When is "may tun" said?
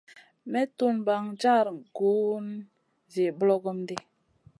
0.51-0.95